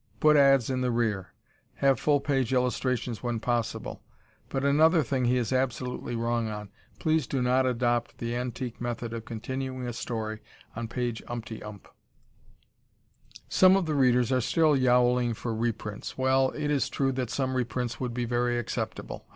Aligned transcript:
Put 0.19 0.35
ads 0.35 0.71
in 0.71 0.81
the 0.81 0.89
rear. 0.89 1.31
Have 1.75 1.99
full 1.99 2.19
page 2.21 2.53
illustrations 2.55 3.21
when 3.21 3.39
possible. 3.39 4.01
But 4.49 4.65
another 4.65 5.03
thing 5.03 5.25
he 5.25 5.37
is 5.37 5.53
absolutely 5.53 6.15
wrong 6.15 6.47
on. 6.49 6.69
Please 6.97 7.27
do 7.27 7.39
not 7.39 7.67
adopt 7.67 8.17
the 8.17 8.35
antique 8.35 8.81
method 8.81 9.13
of 9.13 9.25
continuing 9.25 9.85
a 9.85 9.93
story 9.93 10.39
on 10.75 10.87
page 10.87 11.21
umptyump. 11.27 11.81
Some 13.47 13.75
of 13.75 13.85
the 13.85 13.93
readers 13.93 14.31
are 14.31 14.41
still 14.41 14.75
yowling 14.75 15.35
for 15.35 15.53
reprints. 15.53 16.17
Well, 16.17 16.49
it 16.55 16.71
is 16.71 16.89
true 16.89 17.11
that 17.11 17.29
some 17.29 17.53
reprints 17.53 17.99
would 17.99 18.15
be 18.15 18.25
very 18.25 18.57
acceptable. 18.57 19.27